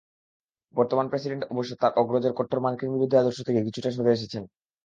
[0.75, 4.43] বর্তমান প্রেসিডেন্ট অবশ্য তাঁর অগ্রজের কট্টর মার্কিনবিরোধী আদর্শ থেকে কিছুটা সরে এসেছেন।